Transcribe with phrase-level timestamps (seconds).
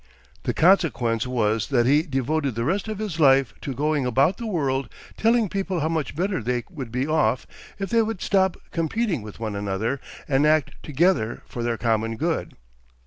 [0.45, 4.47] The consequence was that he devoted the rest of his life to going about the
[4.47, 7.45] world telling people how much better they would be off
[7.77, 12.57] if they would stop competing with one another, and act together for their common good.